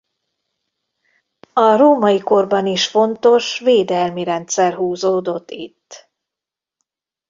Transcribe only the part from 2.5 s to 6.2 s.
is fontos védelmi rendszer húzódott itt.